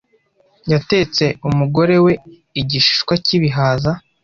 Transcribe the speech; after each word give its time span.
yatetse 0.71 1.25
umugore 1.49 1.95
we 2.05 2.13
igishishwa 2.61 3.13
cyibihaza. 3.25 3.91